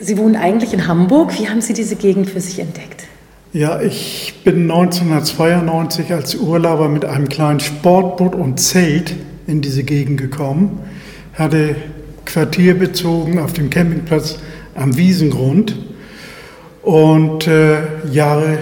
[0.00, 1.38] Sie wohnen eigentlich in Hamburg.
[1.38, 3.04] Wie haben Sie diese Gegend für sich entdeckt?
[3.52, 9.14] Ja, ich bin 1992 als Urlauber mit einem kleinen Sportboot und Zelt
[9.46, 10.80] in diese Gegend gekommen,
[11.34, 11.76] hatte
[12.26, 14.38] Quartier bezogen auf dem Campingplatz
[14.74, 15.76] am Wiesengrund
[16.82, 17.78] und äh,
[18.12, 18.58] Jahre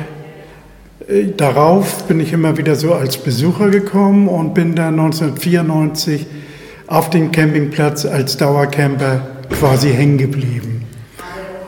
[1.09, 6.27] äh, darauf bin ich immer wieder so als Besucher gekommen und bin dann 1994
[6.87, 10.74] auf dem Campingplatz als Dauercamper quasi hängen geblieben.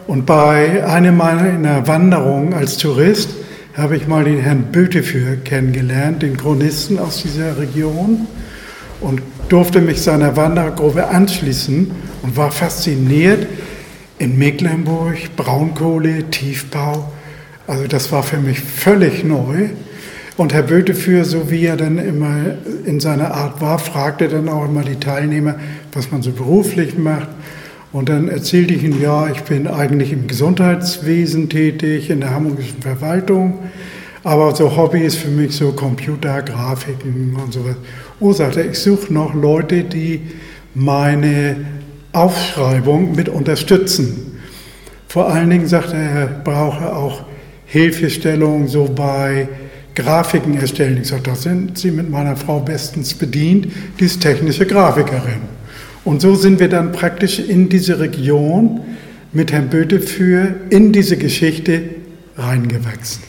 [0.07, 3.31] Und bei einer meiner Wanderungen als Tourist
[3.77, 8.27] habe ich mal den Herrn Böteführ kennengelernt, den Chronisten aus dieser Region,
[9.01, 11.91] und durfte mich seiner Wandergruppe anschließen
[12.23, 13.47] und war fasziniert
[14.19, 17.13] in Mecklenburg, Braunkohle, Tiefbau.
[17.67, 19.71] Also das war für mich völlig neu.
[20.37, 22.37] Und Herr Böteführ, so wie er dann immer
[22.85, 25.57] in seiner Art war, fragte dann auch immer die Teilnehmer,
[25.93, 27.29] was man so beruflich macht.
[27.97, 32.83] Und dann erzählte ich ihm, ja, ich bin eigentlich im Gesundheitswesen tätig, in der hamburgischen
[32.83, 33.59] Verwaltung.
[34.23, 37.77] Aber so Hobby ist für mich so Computer, Grafiken und sowas.
[38.21, 40.21] Oh, sagte ich suche noch Leute, die
[40.75, 41.57] meine
[42.13, 44.43] Aufschreibung mit unterstützen.
[45.09, 47.23] Vor allen Dingen, sagte er, er brauche auch
[47.65, 49.49] Hilfestellung so bei
[49.95, 50.99] Grafiken erstellen.
[51.01, 55.56] Ich sagte, da sind Sie mit meiner Frau bestens bedient, die ist technische Grafikerin.
[56.07, 58.81] Und so sind wir dann praktisch in diese Region
[59.33, 61.83] mit Herrn Böteführ in diese Geschichte
[62.37, 63.25] reingewachsen.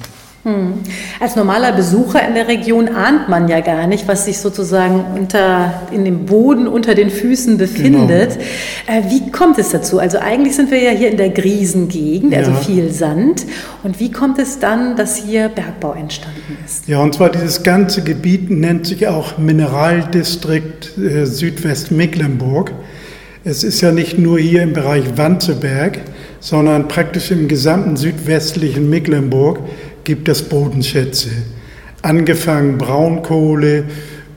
[0.48, 0.76] Hm.
[1.20, 5.82] Als normaler Besucher in der Region ahnt man ja gar nicht, was sich sozusagen unter,
[5.92, 8.38] in dem Boden unter den Füßen befindet.
[8.88, 9.00] Genau.
[9.00, 10.00] Äh, wie kommt es dazu?
[10.00, 12.58] Also eigentlich sind wir ja hier in der Griesengegend, also ja.
[12.58, 13.46] viel Sand.
[13.84, 16.88] Und wie kommt es dann, dass hier Bergbau entstanden ist?
[16.88, 22.72] Ja, und zwar dieses ganze Gebiet nennt sich auch Mineraldistrikt äh, Südwestmecklenburg.
[23.44, 26.00] Es ist ja nicht nur hier im Bereich Wanzeberg,
[26.40, 29.60] sondern praktisch im gesamten südwestlichen Mecklenburg
[30.08, 31.32] gibt es Bodenschätze.
[32.02, 33.84] Angefangen Braunkohle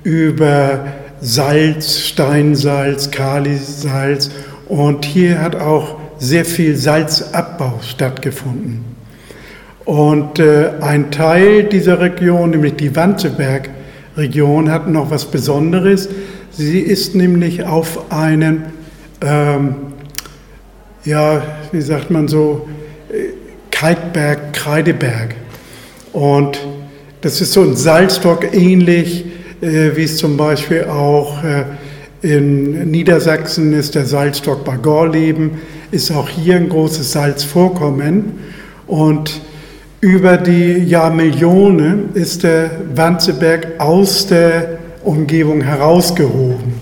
[0.02, 0.84] über
[1.20, 4.32] Salz, Steinsalz, Kalisalz
[4.66, 8.84] und hier hat auch sehr viel Salzabbau stattgefunden.
[9.84, 16.08] Und äh, ein Teil dieser Region, nämlich die Wanzeberg-Region, hat noch was Besonderes.
[16.50, 18.62] Sie ist nämlich auf einem,
[19.22, 19.76] ähm,
[21.04, 22.68] ja, wie sagt man so,
[23.08, 23.34] äh,
[23.70, 25.36] Kalkberg, Kreideberg.
[26.12, 26.58] Und
[27.20, 29.24] das ist so ein Salzstock ähnlich,
[29.60, 31.64] äh, wie es zum Beispiel auch äh,
[32.22, 35.52] in Niedersachsen ist, der Salzstock bei Gorleben,
[35.90, 38.38] ist auch hier ein großes Salzvorkommen.
[38.86, 39.40] Und
[40.00, 46.74] über die Jahrmillionen ist der Wanzeberg aus der Umgebung herausgehoben.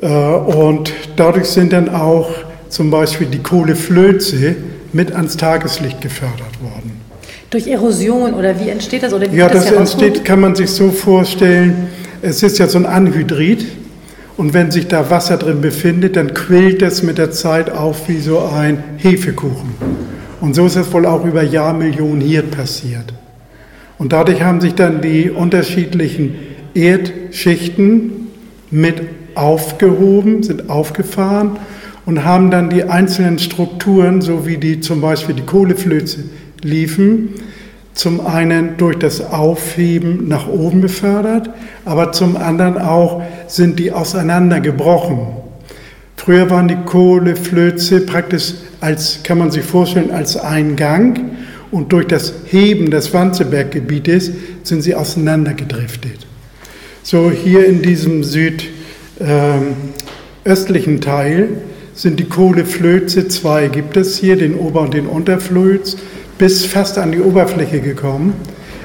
[0.00, 2.28] Äh, und dadurch sind dann auch
[2.68, 4.56] zum Beispiel die Kohleflöze
[4.92, 6.95] mit ans Tageslicht gefördert worden.
[7.50, 9.12] Durch Erosion oder wie entsteht das?
[9.12, 11.88] Oder ja, das, das entsteht, kann man sich so vorstellen,
[12.22, 13.64] es ist ja so ein Anhydrit
[14.36, 18.18] und wenn sich da Wasser drin befindet, dann quillt es mit der Zeit auf wie
[18.18, 19.70] so ein Hefekuchen.
[20.40, 23.14] Und so ist es wohl auch über Jahrmillionen hier passiert.
[23.98, 26.34] Und dadurch haben sich dann die unterschiedlichen
[26.74, 28.28] Erdschichten
[28.70, 29.02] mit
[29.34, 31.52] aufgehoben, sind aufgefahren
[32.04, 36.24] und haben dann die einzelnen Strukturen, so wie die zum Beispiel die Kohleflöze
[36.66, 37.30] liefen,
[37.94, 41.48] zum einen durch das Aufheben nach oben befördert,
[41.84, 45.18] aber zum anderen auch sind die auseinandergebrochen.
[46.16, 51.30] Früher waren die Kohleflöze praktisch als, kann man sich vorstellen, als Eingang
[51.70, 54.30] und durch das Heben des Wanzeberggebietes
[54.62, 56.26] sind sie auseinandergedriftet.
[57.02, 61.48] So hier in diesem südöstlichen ähm, Teil
[61.94, 65.96] sind die Kohleflöze, zwei gibt es hier, den Ober- und den Unterflöz,
[66.38, 68.34] bis fast an die Oberfläche gekommen.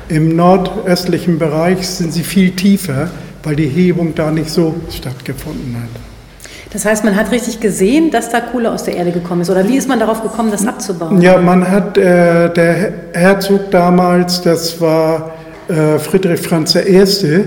[0.10, 3.10] Im nordöstlichen Bereich sind sie viel tiefer,
[3.44, 6.02] weil die Hebung da nicht so stattgefunden hat.
[6.74, 9.50] Das heißt, man hat richtig gesehen, dass da Kohle aus der Erde gekommen ist.
[9.50, 11.22] Oder wie ist man darauf gekommen, das abzubauen?
[11.22, 15.32] Ja, man hat, äh, der Herzog damals, das war
[15.68, 17.44] äh, Friedrich Franz I.,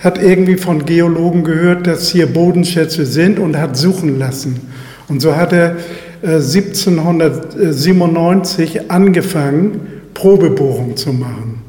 [0.00, 4.60] hat irgendwie von Geologen gehört, dass hier Bodenschätze sind und hat suchen lassen.
[5.08, 5.76] Und so hat er
[6.24, 11.60] 1797 angefangen, Probebohrung zu machen.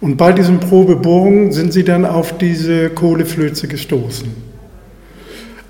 [0.00, 4.46] Und bei diesen Probebohrungen sind sie dann auf diese Kohleflöze gestoßen.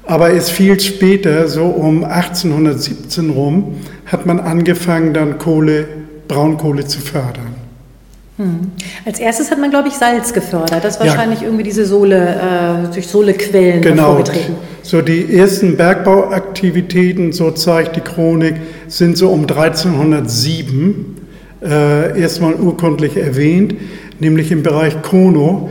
[0.05, 5.89] Aber erst viel später, so um 1817 rum, hat man angefangen, dann Kohle,
[6.29, 7.55] Braunkohle zu fördern.
[8.37, 8.71] Hm.
[9.07, 10.85] Als erstes hat man, glaube ich, Salz gefördert.
[10.85, 11.47] Das ist wahrscheinlich ja.
[11.47, 14.09] irgendwie diese Sohle, äh, durch Sohlequellen genau.
[14.09, 14.57] hervorgetreten.
[14.83, 15.77] So die ersten
[16.57, 18.55] Bergbauaktivitäten, so zeigt die Chronik,
[18.89, 21.17] sind so um 1307
[21.63, 23.75] äh, erstmal urkundlich erwähnt,
[24.21, 25.71] nämlich im Bereich Kono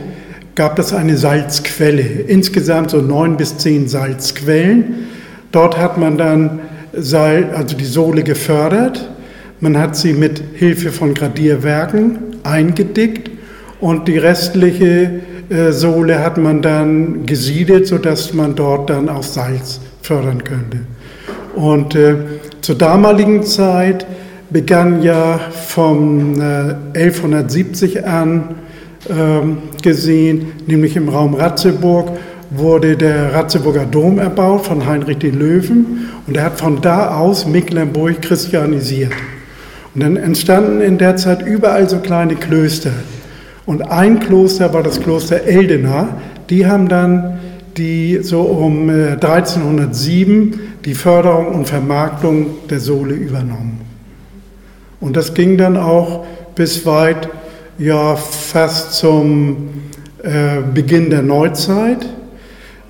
[0.54, 5.06] gab es eine Salzquelle, insgesamt so neun bis zehn Salzquellen.
[5.52, 6.60] Dort hat man dann
[6.94, 9.10] Sal also die Sohle gefördert.
[9.60, 13.30] Man hat sie mit Hilfe von Gradierwerken eingedickt
[13.80, 19.80] und die restliche äh, Sohle hat man dann gesiedet, sodass man dort dann auch Salz
[20.06, 20.78] fördern könnte.
[21.54, 22.14] Und äh,
[22.60, 24.06] zur damaligen Zeit
[24.50, 28.56] begann ja vom äh, 1170 an
[29.10, 32.10] ähm, gesehen, nämlich im Raum Ratzeburg,
[32.50, 37.46] wurde der Ratzeburger Dom erbaut von Heinrich den Löwen und er hat von da aus
[37.46, 39.12] Mecklenburg christianisiert.
[39.94, 42.92] Und dann entstanden in der Zeit überall so kleine Klöster.
[43.64, 46.20] Und ein Kloster war das Kloster Eldena.
[46.50, 47.38] Die haben dann
[47.76, 53.80] die so um 1307 äh, die Förderung und Vermarktung der Sohle übernommen.
[55.00, 56.24] Und das ging dann auch
[56.54, 57.28] bis weit
[57.78, 59.68] ja fast zum
[60.22, 62.06] äh, Beginn der Neuzeit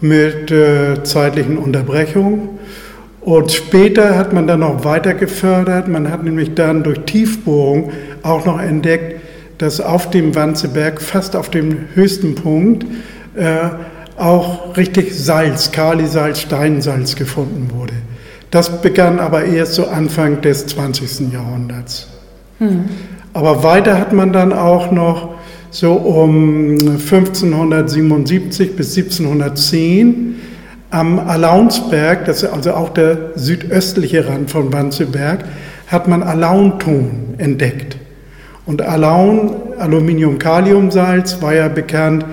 [0.00, 2.50] mit äh, zeitlichen Unterbrechungen.
[3.22, 5.88] Und später hat man dann noch weiter gefördert.
[5.88, 7.90] Man hat nämlich dann durch Tiefbohrung
[8.22, 9.20] auch noch entdeckt,
[9.58, 12.84] dass auf dem Wanzeberg, fast auf dem höchsten Punkt,
[13.34, 13.70] äh,
[14.18, 17.94] auch richtig Salz, Kalisalz, Steinsalz gefunden wurde.
[18.50, 21.32] Das begann aber erst so Anfang des 20.
[21.32, 22.08] Jahrhunderts.
[22.58, 22.84] Hm.
[23.32, 25.34] Aber weiter hat man dann auch noch
[25.70, 30.36] so um 1577 bis 1710
[30.90, 35.44] am Alaunsberg, das ist also auch der südöstliche Rand von Wanzeberg,
[35.88, 37.98] hat man Alaunton entdeckt.
[38.64, 42.24] Und Alaun, Aluminium-Kaliumsalz, war ja bekannt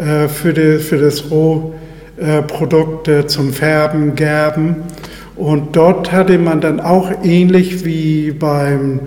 [0.00, 4.76] äh, für, die, für das Rohprodukt äh, zum Färben, Gerben.
[5.36, 9.00] Und dort hatte man dann auch ähnlich wie beim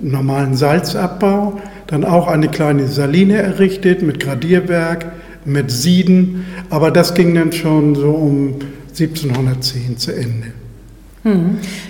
[0.00, 5.06] normalen Salzabbau dann auch eine kleine Saline errichtet mit Gradierwerk,
[5.44, 8.54] mit Sieden, aber das ging dann schon so um
[8.88, 10.59] 1710 zu Ende.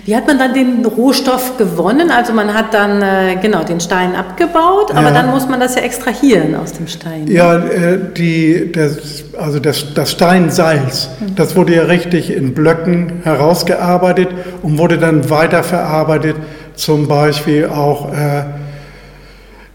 [0.05, 2.11] Wie hat man dann den Rohstoff gewonnen?
[2.11, 5.11] Also man hat dann äh, genau den Stein abgebaut, aber ja.
[5.11, 7.25] dann muss man das ja extrahieren aus dem Stein.
[7.25, 7.31] Ne?
[7.31, 11.35] Ja, äh, die, das, also das, das Steinsalz, hm.
[11.35, 14.27] das wurde ja richtig in Blöcken herausgearbeitet
[14.63, 16.35] und wurde dann weiterverarbeitet,
[16.75, 18.43] zum Beispiel auch äh,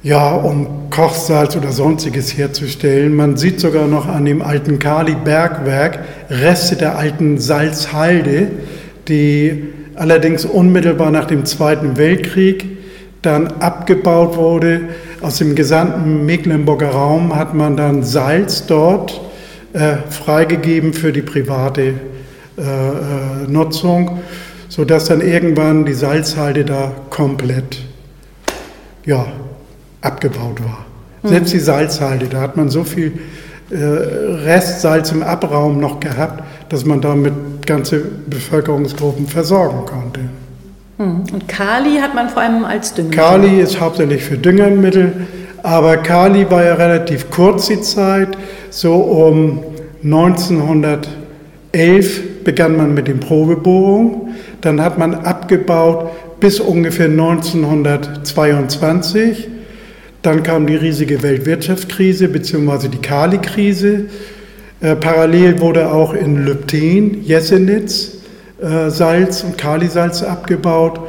[0.02, 3.14] ja, um Kochsalz oder sonstiges herzustellen.
[3.14, 5.98] Man sieht sogar noch an dem alten Kali-Bergwerk
[6.30, 8.48] Reste der alten Salzhalde
[9.08, 9.64] die
[9.94, 12.64] allerdings unmittelbar nach dem Zweiten Weltkrieg
[13.22, 14.82] dann abgebaut wurde.
[15.20, 19.20] Aus dem gesamten Mecklenburger Raum hat man dann Salz dort
[19.72, 21.94] äh, freigegeben für die private
[22.58, 24.18] äh, äh, Nutzung,
[24.68, 27.78] sodass dann irgendwann die Salzhalde da komplett
[29.04, 29.26] ja,
[30.00, 30.86] abgebaut war.
[31.22, 31.28] Mhm.
[31.28, 33.12] Selbst die Salzhalde, da hat man so viel
[33.70, 37.34] äh, Restsalz im Abraum noch gehabt, dass man damit
[37.66, 40.20] ganze Bevölkerungsgruppen versorgen konnte.
[40.98, 41.24] Hm.
[41.32, 43.10] Und Kali hat man vor allem als Dünger?
[43.10, 45.12] Kali ist hauptsächlich für Düngermittel,
[45.62, 48.28] aber Kali war ja relativ kurz die Zeit.
[48.70, 49.62] So um
[50.02, 54.34] 1911 begann man mit den Probebohrungen.
[54.60, 59.48] Dann hat man abgebaut bis ungefähr 1922.
[60.22, 62.88] Dann kam die riesige Weltwirtschaftskrise bzw.
[62.88, 64.06] die Kali-Krise.
[64.80, 68.18] Äh, parallel wurde auch in Lübten, Jessenitz,
[68.60, 71.00] äh, Salz und Kalisalz abgebaut.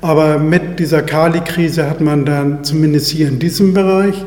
[0.00, 4.24] Aber mit dieser Kali-Krise hat man dann zumindest hier in diesem Bereich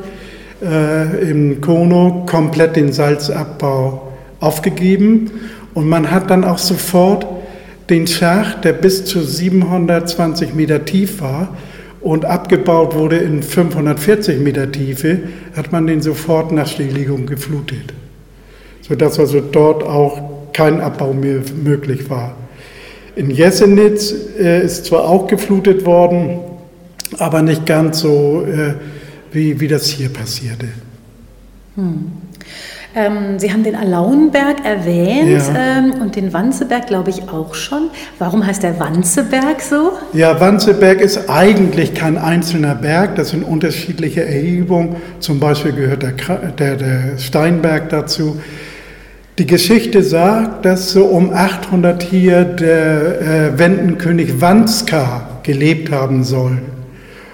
[0.63, 5.29] äh, im Kono komplett den Salzabbau aufgegeben.
[5.73, 7.27] Und man hat dann auch sofort
[7.89, 11.49] den Schacht, der bis zu 720 Meter tief war
[11.99, 15.19] und abgebaut wurde in 540 Meter Tiefe,
[15.53, 17.93] hat man den sofort nach Stilllegung geflutet
[18.87, 20.21] sodass also dort auch
[20.53, 22.35] kein Abbau mehr möglich war.
[23.15, 26.39] In Jessenitz äh, ist zwar auch geflutet worden,
[27.17, 28.73] aber nicht ganz so, äh,
[29.31, 30.67] wie, wie das hier passierte.
[31.75, 32.11] Hm.
[32.97, 35.79] Ähm, Sie haben den Alaunberg erwähnt ja.
[35.79, 37.89] ähm, und den Wanzeberg, glaube ich, auch schon.
[38.19, 39.91] Warum heißt der Wanzeberg so?
[40.13, 44.95] Ja, Wanzeberg ist eigentlich kein einzelner Berg, das sind unterschiedliche Erhebungen.
[45.19, 46.13] Zum Beispiel gehört der,
[46.51, 48.37] der, der Steinberg dazu.
[49.37, 56.59] Die Geschichte sagt, dass so um 800 hier der äh, Wendenkönig Wanska gelebt haben soll.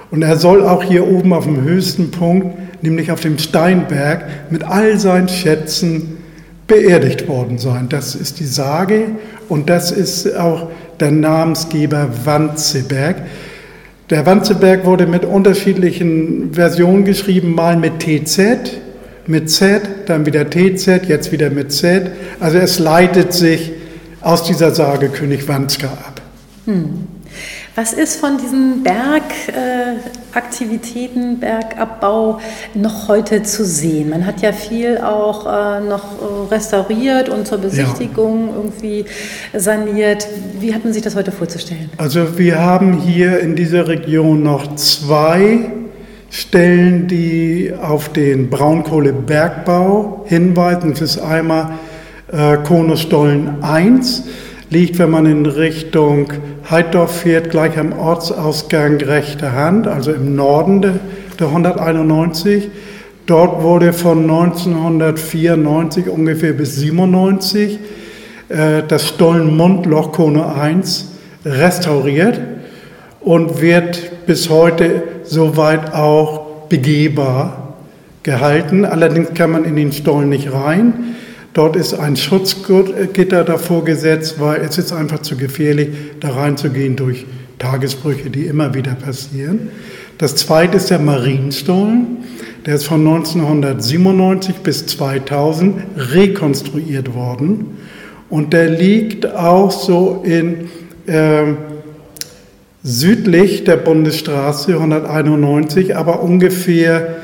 [0.10, 4.63] Und er soll auch hier oben auf dem höchsten Punkt, nämlich auf dem Steinberg, mit
[4.63, 6.17] all seinen Schätzen
[6.65, 7.88] beerdigt worden sein.
[7.88, 9.10] Das ist die Sage
[9.48, 13.17] und das ist auch der Namensgeber Wanzeberg.
[14.10, 18.81] Der Wanzeberg wurde mit unterschiedlichen Versionen geschrieben, mal mit TZ,
[19.27, 22.11] mit Z, dann wieder TZ, jetzt wieder mit Z.
[22.39, 23.71] Also es leitet sich
[24.21, 26.21] aus dieser Sage König Wanska ab.
[26.65, 27.07] Hm.
[27.73, 32.41] Was ist von diesen Bergaktivitäten, äh, Bergabbau
[32.73, 34.09] noch heute zu sehen?
[34.09, 38.55] Man hat ja viel auch äh, noch äh, restauriert und zur Besichtigung ja.
[38.57, 39.05] irgendwie
[39.55, 40.27] saniert.
[40.59, 41.89] Wie hat man sich das heute vorzustellen?
[41.95, 45.71] Also wir haben hier in dieser Region noch zwei
[46.31, 50.91] Stellen, die auf den Braunkohlebergbau hinweisen.
[50.91, 51.73] Das ist einmal
[52.31, 54.23] äh, Konusstollen 1,
[54.69, 56.31] liegt, wenn man in Richtung
[56.69, 60.93] Heiddorf fährt, gleich am Ortsausgang rechter Hand, also im Norden der,
[61.38, 62.69] der 191.
[63.25, 67.77] Dort wurde von 1994 ungefähr bis 97
[68.47, 71.11] äh, das Stollenmundloch Kone 1
[71.43, 72.39] restauriert
[73.21, 77.75] und wird bis heute soweit auch begehbar
[78.23, 78.85] gehalten.
[78.85, 81.15] Allerdings kann man in den Stollen nicht rein.
[81.53, 87.25] Dort ist ein Schutzgitter davor gesetzt, weil es ist einfach zu gefährlich, da reinzugehen durch
[87.59, 89.69] Tagesbrüche, die immer wieder passieren.
[90.17, 92.17] Das zweite ist der Marienstollen.
[92.65, 95.81] Der ist von 1997 bis 2000
[96.13, 97.77] rekonstruiert worden.
[98.29, 100.69] Und der liegt auch so in
[101.07, 101.53] äh,
[102.83, 107.17] südlich der Bundesstraße 191, aber ungefähr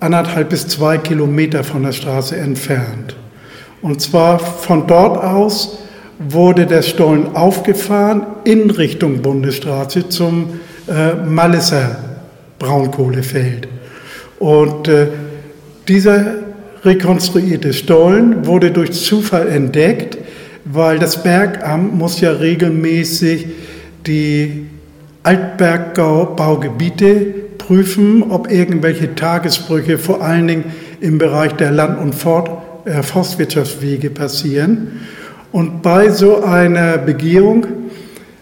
[0.00, 3.16] anderthalb bis zwei Kilometer von der Straße entfernt.
[3.80, 5.78] Und zwar von dort aus
[6.18, 11.96] wurde der Stollen aufgefahren in Richtung Bundesstraße zum äh, Mallisser
[12.58, 13.68] Braunkohlefeld.
[14.38, 15.08] Und äh,
[15.88, 16.34] dieser
[16.84, 20.18] rekonstruierte Stollen wurde durch Zufall entdeckt,
[20.64, 23.46] weil das Bergamt muss ja regelmäßig
[24.06, 24.66] die
[25.22, 30.64] Altbergbaugebiete prüfen, ob irgendwelche Tagesbrüche vor allen Dingen
[31.00, 32.14] im Bereich der Land- und
[32.84, 35.00] äh, Forstwirtschaftswege passieren.
[35.52, 37.66] Und bei so einer Begehung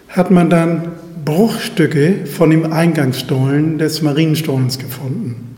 [0.09, 5.55] hat man dann Bruchstücke von dem Eingangsstollen des Marienstollens gefunden.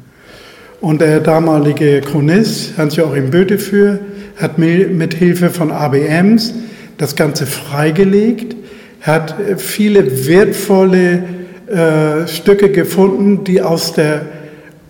[0.81, 3.99] Und der damalige Chronist, Hans-Joachim Böteführ,
[4.35, 6.53] hat mit Hilfe von ABMs
[6.97, 8.57] das Ganze freigelegt,
[9.03, 11.23] hat viele wertvolle
[11.67, 14.25] äh, Stücke gefunden, die aus der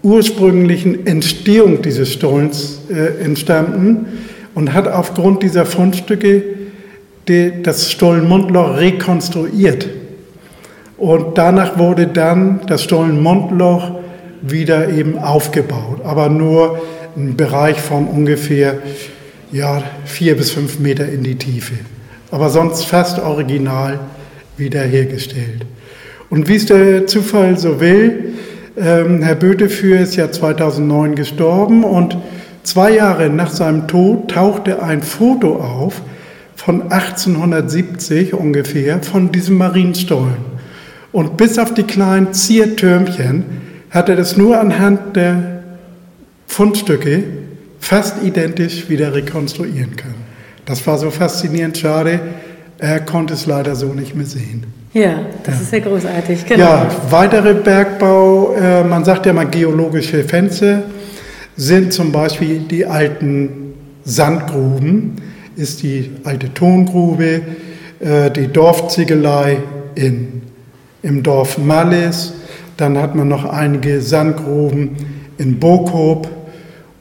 [0.04, 4.06] ursprünglichen Entstehung dieses Stollens äh, entstanden
[4.54, 6.44] und hat aufgrund dieser Fundstücke
[7.28, 9.90] die, das Stollenmundloch rekonstruiert.
[10.98, 13.92] Und danach wurde dann das Stollenmundloch
[14.42, 16.82] wieder eben aufgebaut, aber nur
[17.16, 18.80] ein Bereich von ungefähr
[19.52, 21.76] ja, vier bis fünf Meter in die Tiefe.
[22.34, 24.00] Aber sonst fast original
[24.58, 25.68] wiederhergestellt.
[26.32, 28.34] Und wie es der Zufall so will,
[28.76, 32.18] ähm, Herr Böteführ ist ja 2009 gestorben und
[32.64, 36.02] zwei Jahre nach seinem Tod tauchte ein Foto auf
[36.56, 40.54] von 1870 ungefähr von diesem Marienstollen.
[41.12, 43.46] Und bis auf die kleinen Ziertürmchen
[43.92, 45.62] hat er das nur anhand der
[46.48, 47.26] Fundstücke
[47.80, 50.23] fast identisch wieder rekonstruieren können.
[50.66, 52.20] Das war so faszinierend schade,
[52.80, 54.66] er konnte es leider so nicht mehr sehen.
[54.94, 55.62] Ja, das ja.
[55.62, 56.46] ist ja großartig.
[56.46, 56.64] Genau.
[56.64, 60.84] Ja, weitere Bergbau, äh, man sagt ja mal geologische Fenster,
[61.56, 63.74] sind zum Beispiel die alten
[64.06, 65.16] Sandgruben,
[65.56, 67.42] ist die alte Tongrube,
[68.00, 69.58] äh, die Dorfziegelei
[69.96, 70.44] in,
[71.02, 72.34] im Dorf Malles,
[72.78, 74.96] dann hat man noch einige Sandgruben
[75.38, 76.30] in Bokop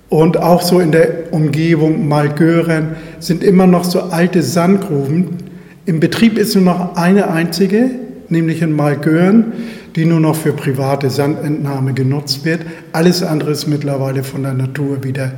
[0.09, 5.39] und auch so in der Umgebung Malgören sind immer noch so alte Sandgruben,
[5.85, 7.91] im Betrieb ist nur noch eine einzige,
[8.29, 9.53] nämlich in Malgören,
[9.97, 12.61] die nur noch für private Sandentnahme genutzt wird.
[12.93, 15.33] Alles andere ist mittlerweile von der Natur wieder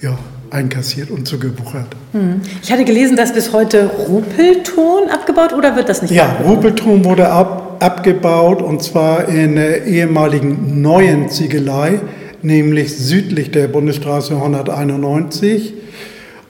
[0.00, 0.18] ja,
[0.50, 1.86] einkassiert und zugebuchert.
[2.12, 2.42] Hm.
[2.62, 6.56] Ich hatte gelesen, dass bis heute Rupelton abgebaut oder wird das nicht Ja, abgebaut?
[6.56, 12.00] Rupelton wurde ab, abgebaut und zwar in der ehemaligen neuen Ziegelei
[12.42, 15.74] nämlich südlich der Bundesstraße 191.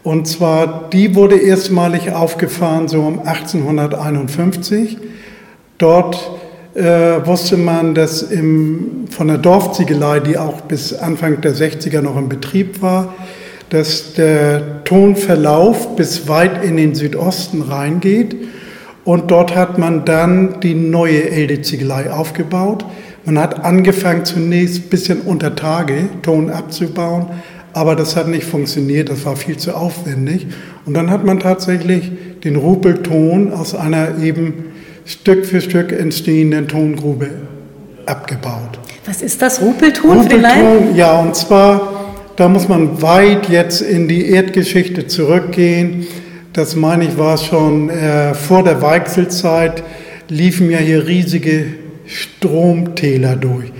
[0.02, 4.96] Und zwar, die wurde erstmalig aufgefahren so um 1851.
[5.78, 6.30] Dort
[6.74, 12.16] äh, wusste man, dass im, von der Dorfziegelei, die auch bis Anfang der 60er noch
[12.16, 13.14] im Betrieb war,
[13.70, 18.36] dass der Tonverlauf bis weit in den Südosten reingeht.
[19.04, 22.84] Und dort hat man dann die neue Elde-Ziegelei aufgebaut.
[23.24, 27.26] Man hat angefangen zunächst ein bisschen unter Tage Ton abzubauen,
[27.72, 30.46] aber das hat nicht funktioniert, das war viel zu aufwendig.
[30.86, 32.10] Und dann hat man tatsächlich
[32.44, 34.64] den Rupelton aus einer eben
[35.04, 37.30] Stück für Stück entstehenden Tongrube
[38.06, 38.78] abgebaut.
[39.06, 40.94] Was ist das Rupelton, Rupelton?
[40.94, 41.98] Ja, und zwar
[42.38, 46.06] da muss man weit jetzt in die Erdgeschichte zurückgehen.
[46.52, 49.82] Das meine ich war schon äh, vor der Weichselzeit,
[50.28, 51.66] liefen ja hier riesige
[52.06, 53.72] Stromtäler durch.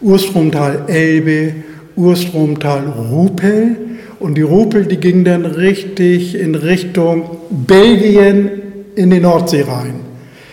[0.00, 1.52] Urstromtal Elbe,
[1.98, 3.76] Urstromtal Rupel.
[4.18, 8.50] Und die Rupel, die ging dann richtig in Richtung Belgien
[8.94, 9.94] in die Nordsee rein.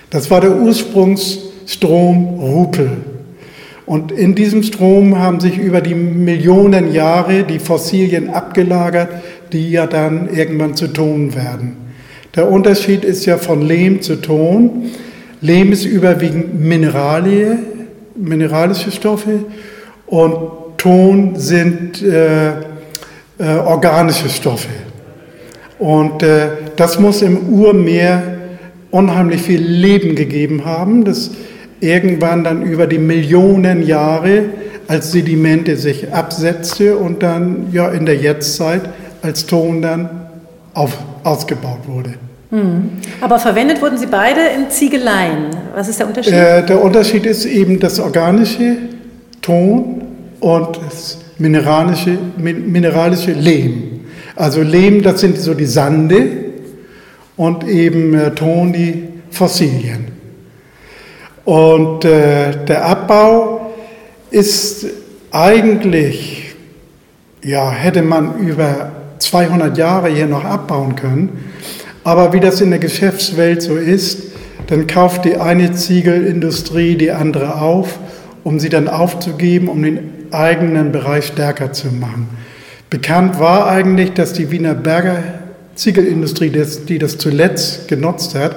[0.09, 2.89] Das war der Ursprungsstrom Rupel.
[3.85, 9.09] Und in diesem Strom haben sich über die Millionen Jahre die Fossilien abgelagert,
[9.51, 11.77] die ja dann irgendwann zu Ton werden.
[12.35, 14.89] Der Unterschied ist ja von Lehm zu Ton.
[15.41, 17.57] Lehm ist überwiegend Mineralie,
[18.15, 19.45] mineralische Stoffe
[20.07, 22.53] und Ton sind äh, äh,
[23.65, 24.69] organische Stoffe.
[25.79, 28.21] Und äh, das muss im Urmeer
[28.91, 31.03] unheimlich viel Leben gegeben haben.
[31.03, 31.31] Das
[31.79, 34.43] irgendwann dann über die Millionen Jahre
[34.87, 38.81] als Sedimente sich absetzte und dann ja in der Jetztzeit
[39.23, 40.29] als Ton dann
[40.75, 42.13] auf, ausgebaut wurde.
[42.51, 42.91] Hm.
[43.21, 45.47] Aber verwendet wurden sie beide in Ziegeleien.
[45.73, 46.31] Was ist der Unterschied?
[46.31, 48.77] Äh, der Unterschied ist eben das organische
[49.41, 49.94] Ton
[50.39, 54.01] und das mineralische, mineralische Lehm.
[54.35, 56.27] Also Lehm, das sind so die Sande
[57.37, 60.07] und eben äh, Ton die Fossilien.
[61.45, 63.73] Und äh, der Abbau
[64.31, 64.85] ist
[65.31, 66.55] eigentlich,
[67.43, 71.51] ja, hätte man über 200 Jahre hier noch abbauen können.
[72.03, 74.23] Aber wie das in der Geschäftswelt so ist,
[74.67, 77.99] dann kauft die eine Ziegelindustrie die andere auf,
[78.45, 79.99] um sie dann aufzugeben, um den
[80.31, 82.29] eigenen Bereich stärker zu machen.
[82.91, 85.17] Bekannt war eigentlich, dass die Wiener Berger
[85.73, 86.51] Ziegelindustrie,
[86.87, 88.55] die das zuletzt genutzt hat,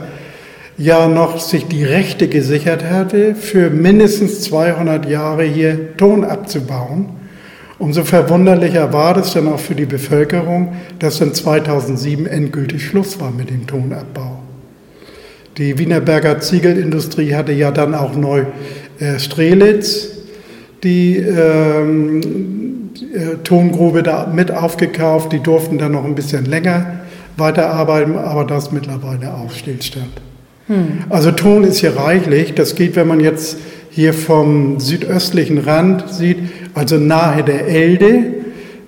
[0.76, 7.08] ja noch sich die Rechte gesichert hatte, für mindestens 200 Jahre hier Ton abzubauen.
[7.78, 13.30] Umso verwunderlicher war es dann auch für die Bevölkerung, dass dann 2007 endgültig Schluss war
[13.30, 14.42] mit dem Tonabbau.
[15.56, 18.44] Die Wienerberger Ziegelindustrie hatte ja dann auch neu
[19.18, 20.08] Strelitz,
[20.82, 25.32] die ähm, äh, Tongrube da mit aufgekauft.
[25.32, 27.00] Die durften dann noch ein bisschen länger
[27.36, 30.12] weiterarbeiten, aber das mittlerweile auch Stillstand.
[30.66, 31.04] Hm.
[31.08, 32.54] Also Ton ist hier reichlich.
[32.54, 33.58] Das geht, wenn man jetzt
[33.90, 36.38] hier vom südöstlichen Rand sieht,
[36.74, 38.34] also nahe der Elde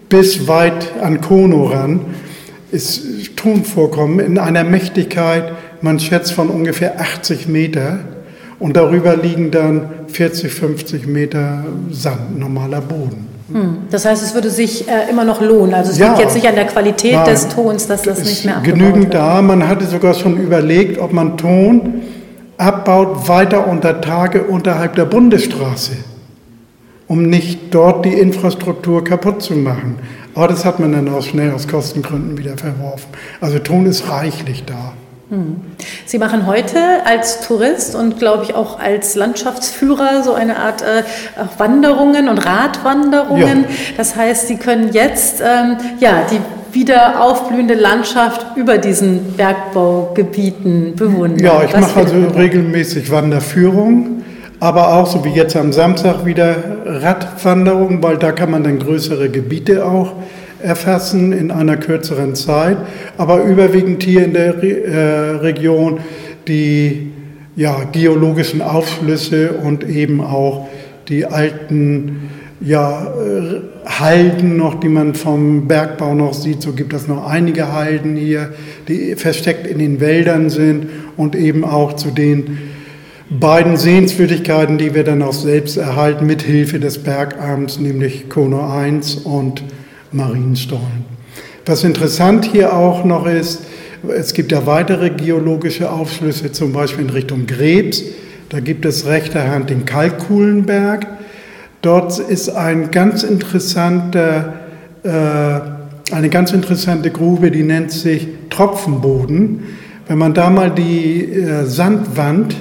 [0.09, 2.01] bis weit an Kono ran,
[2.73, 8.01] ist Tonvorkommen in einer Mächtigkeit, man schätzt von ungefähr 80 Meter.
[8.59, 13.27] Und darüber liegen dann 40, 50 Meter Sand, normaler Boden.
[13.53, 13.79] Hm.
[13.91, 15.75] Das heißt, es würde sich äh, immer noch lohnen.
[15.75, 18.45] Also es ja, liegt jetzt nicht an der Qualität nein, des Tons, dass das nicht
[18.45, 19.15] mehr abgebaut genügend wird.
[19.15, 19.43] da.
[19.43, 22.03] Man hatte sogar schon überlegt, ob man Ton
[22.59, 25.93] abbaut weiter unter Tage unterhalb der Bundesstraße,
[27.09, 29.97] um nicht dort die Infrastruktur kaputt zu machen.
[30.35, 33.09] Aber das hat man dann auch schnell aus Kostengründen wieder verworfen.
[33.41, 34.93] Also Ton ist reichlich da.
[35.31, 35.61] Hm.
[36.07, 41.05] Sie machen heute als Tourist und glaube ich auch als Landschaftsführer so eine Art äh,
[41.57, 43.63] Wanderungen und Radwanderungen.
[43.63, 43.69] Ja.
[43.97, 46.41] Das heißt, Sie können jetzt ähm, ja, die
[46.75, 51.39] wieder aufblühende Landschaft über diesen Bergbaugebieten bewundern.
[51.39, 54.25] Ja, ich mache also regelmäßig Wanderführungen,
[54.59, 59.31] aber auch so wie jetzt am Samstag wieder Radwanderungen, weil da kann man dann größere
[59.31, 60.13] Gebiete auch
[60.63, 62.79] erfassen in einer kürzeren Zeit,
[63.17, 66.01] aber überwiegend hier in der äh, Region
[66.49, 67.11] die
[67.57, 70.69] ja, geologischen Aufschlüsse und eben auch
[71.09, 76.63] die alten ja, äh, Halden noch, die man vom Bergbau noch sieht.
[76.63, 78.51] So gibt es noch einige Halden hier,
[78.89, 82.59] die versteckt in den Wäldern sind und eben auch zu den
[83.31, 89.17] beiden Sehenswürdigkeiten, die wir dann auch selbst erhalten, mit Hilfe des Bergamts, nämlich Kono 1
[89.17, 89.63] und
[90.13, 91.05] Marienstollen.
[91.67, 93.63] Was interessant hier auch noch ist,
[94.09, 98.03] es gibt ja weitere geologische Aufschlüsse, zum Beispiel in Richtung Krebs.
[98.49, 101.07] Da gibt es rechter Hand den Kalkkuhlenberg.
[101.83, 104.55] Dort ist ein ganz interessanter,
[105.05, 109.63] äh, eine ganz interessante Grube, die nennt sich Tropfenboden.
[110.09, 112.57] Wenn man da mal die äh, Sandwand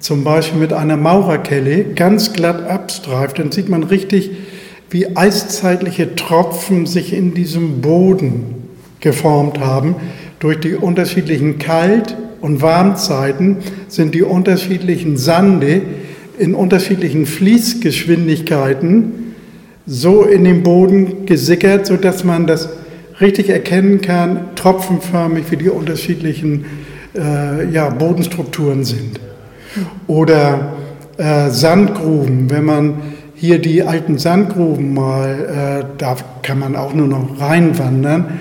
[0.00, 4.30] zum Beispiel mit einer Maurerkelle ganz glatt abstreift, dann sieht man richtig,
[4.90, 8.54] wie eiszeitliche Tropfen sich in diesem Boden
[9.00, 9.96] geformt haben.
[10.38, 13.56] Durch die unterschiedlichen Kalt- und Warmzeiten
[13.88, 15.82] sind die unterschiedlichen Sande
[16.38, 19.34] in unterschiedlichen Fließgeschwindigkeiten
[19.86, 22.68] so in den Boden gesickert, sodass man das
[23.20, 26.66] richtig erkennen kann, tropfenförmig, wie die unterschiedlichen
[27.16, 29.18] äh, ja, Bodenstrukturen sind.
[30.06, 30.74] Oder
[31.16, 32.94] äh, Sandgruben, wenn man
[33.38, 38.40] hier die alten Sandgruben mal, äh, da kann man auch nur noch reinwandern.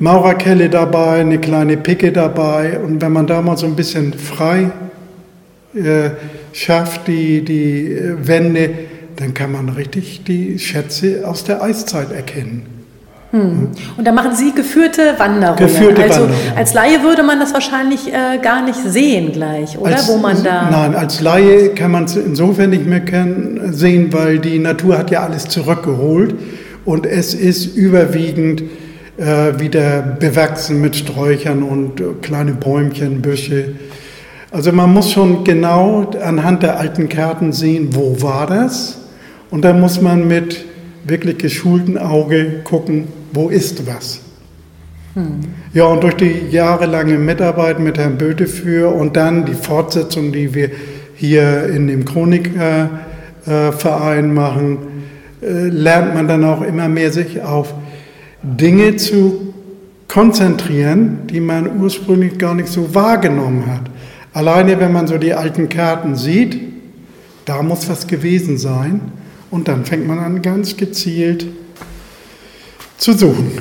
[0.00, 4.72] Maurerkelle dabei, eine kleine Picke dabei und wenn man da mal so ein bisschen frei
[5.74, 6.10] äh,
[6.52, 8.70] schafft, die, die äh, Wände,
[9.16, 12.73] dann kann man richtig die Schätze aus der Eiszeit erkennen.
[13.34, 13.70] Hm.
[13.96, 15.58] Und da machen Sie geführte Wanderungen.
[15.58, 16.52] Geführte also Wanderungen.
[16.54, 19.96] als Laie würde man das wahrscheinlich äh, gar nicht sehen gleich, oder?
[19.96, 23.02] Als, Wo man da Nein, als Laie kann man es insofern nicht mehr
[23.72, 26.36] sehen, weil die Natur hat ja alles zurückgeholt
[26.84, 28.62] und es ist überwiegend
[29.16, 33.74] äh, wieder bewachsen mit Sträuchern und äh, kleine Bäumchen, Büsche.
[34.52, 38.98] Also man muss schon genau anhand der alten Karten sehen, wo war das?
[39.50, 40.64] Und dann muss man mit
[41.04, 44.20] wirklich geschultem Auge gucken, wo ist was.
[45.72, 50.70] Ja, und durch die jahrelange Mitarbeit mit Herrn Böteführ und dann die Fortsetzung, die wir
[51.14, 54.78] hier in dem Chronikverein machen,
[55.40, 57.74] äh, lernt man dann auch immer mehr sich auf
[58.42, 59.54] Dinge zu
[60.08, 63.82] konzentrieren, die man ursprünglich gar nicht so wahrgenommen hat.
[64.32, 66.60] Alleine wenn man so die alten Karten sieht,
[67.44, 69.00] da muss was gewesen sein
[69.54, 71.46] und dann fängt man an ganz gezielt
[72.98, 73.52] zu suchen.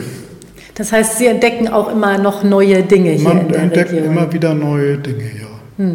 [0.74, 4.06] Das heißt, Sie entdecken auch immer noch neue Dinge hier Man in der entdeckt Region.
[4.06, 5.86] immer wieder neue Dinge, ja.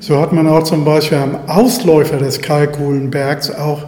[0.00, 3.84] So hat man auch zum Beispiel am Ausläufer des Kalkholenbergs auch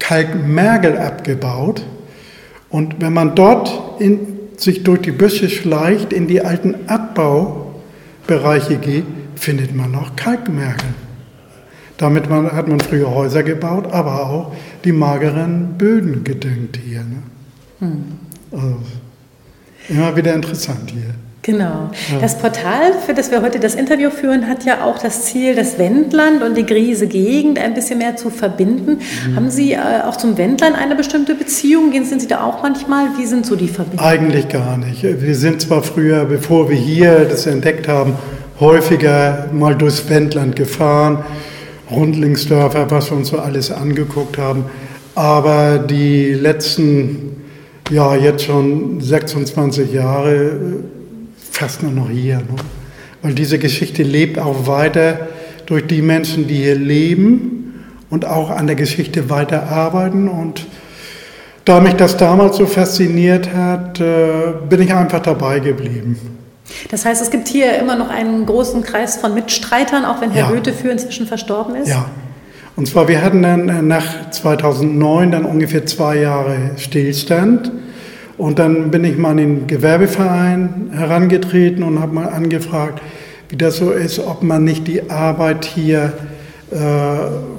[0.00, 1.84] Kalkmergel abgebaut.
[2.68, 4.20] Und wenn man dort in,
[4.56, 9.04] sich durch die Büsche schleicht, in die alten Abbaubereiche geht,
[9.36, 10.88] findet man noch Kalkmergel.
[11.96, 14.52] Damit man, hat man früher Häuser gebaut, aber auch
[14.84, 17.00] die mageren Böden gedüngt hier.
[17.00, 17.96] Ne?
[18.50, 18.76] Also,
[19.88, 21.14] immer wieder interessant hier.
[21.44, 21.90] Genau.
[22.22, 25.78] Das Portal, für das wir heute das Interview führen, hat ja auch das Ziel, das
[25.78, 29.00] Wendland und die Griese Gegend ein bisschen mehr zu verbinden.
[29.36, 31.90] Haben Sie äh, auch zum Wendland eine bestimmte Beziehung?
[31.90, 33.08] Gehen sind Sie da auch manchmal?
[33.18, 34.10] Wie sind so die Verbindungen?
[34.10, 35.02] Eigentlich gar nicht.
[35.02, 38.14] Wir sind zwar früher, bevor wir hier das entdeckt haben,
[38.58, 41.24] häufiger mal durchs Wendland gefahren,
[41.94, 44.64] Rundlingsdörfer, was wir uns so alles angeguckt haben,
[45.14, 47.36] aber die letzten,
[47.90, 50.50] ja jetzt schon 26 Jahre, äh,
[51.50, 52.38] fast nur noch hier.
[52.38, 52.56] Ne?
[53.22, 55.28] Weil diese Geschichte lebt auch weiter
[55.66, 60.66] durch die Menschen, die hier leben und auch an der Geschichte weiterarbeiten und
[61.64, 66.43] da mich das damals so fasziniert hat, äh, bin ich einfach dabei geblieben.
[66.90, 70.48] Das heißt, es gibt hier immer noch einen großen Kreis von Mitstreitern, auch wenn Herr
[70.48, 70.50] Ja.
[70.50, 71.88] Goethe für inzwischen verstorben ist?
[71.88, 72.06] Ja.
[72.76, 77.70] Und zwar, wir hatten dann äh, nach 2009 dann ungefähr zwei Jahre Stillstand.
[78.36, 83.00] Und dann bin ich mal in den Gewerbeverein herangetreten und habe mal angefragt,
[83.48, 86.12] wie das so ist, ob man nicht die Arbeit hier
[86.72, 86.76] äh,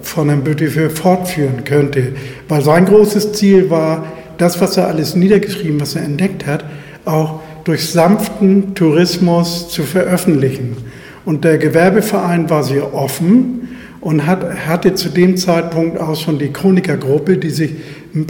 [0.01, 2.13] von Herrn Böttifer fortführen könnte.
[2.49, 4.03] Weil sein großes Ziel war,
[4.37, 6.65] das, was er alles niedergeschrieben, was er entdeckt hat,
[7.05, 10.77] auch durch sanften Tourismus zu veröffentlichen.
[11.25, 16.53] Und der Gewerbeverein war sehr offen und hat, hatte zu dem Zeitpunkt auch schon die
[16.53, 17.71] Chronikergruppe, die sich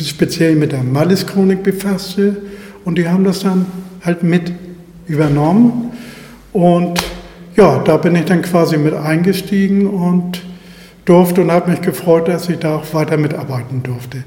[0.05, 2.37] speziell mit der Malles-Chronik befasste.
[2.85, 3.65] Und die haben das dann
[4.03, 4.53] halt mit
[5.07, 5.91] übernommen.
[6.53, 7.03] Und
[7.57, 10.41] ja, da bin ich dann quasi mit eingestiegen und
[11.03, 14.23] durfte und habe mich gefreut, dass ich da auch weiter mitarbeiten durfte.